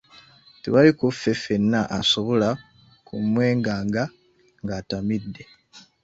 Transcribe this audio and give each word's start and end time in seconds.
Tewali 0.61 0.91
kuffe 0.99 1.31
ffenna 1.37 1.79
asobola 1.99 2.49
kumwenganga 3.07 4.03
ng'atamidde. 4.63 5.43